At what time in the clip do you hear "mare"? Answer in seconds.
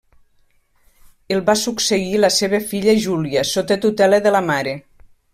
4.51-4.73